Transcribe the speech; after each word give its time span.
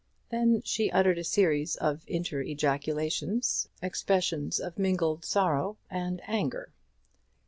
Then 0.31 0.63
she 0.65 0.89
uttered 0.89 1.19
a 1.19 1.23
series 1.23 1.75
of 1.75 2.03
inter 2.07 2.41
ejaculations, 2.41 3.69
expressions 3.83 4.59
of 4.59 4.79
mingled 4.79 5.23
sorrow 5.23 5.77
and 5.91 6.21
anger. 6.27 6.73